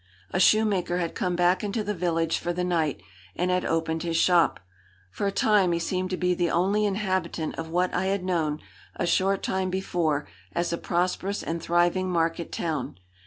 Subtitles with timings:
[0.31, 3.03] A shoemaker had come back into the village for the night,
[3.35, 4.59] and had opened his shop.
[5.11, 8.61] For a time he seemed to be the only inhabitant of what I had known,
[8.95, 12.97] a short time before, as a prosperous and thriving market town.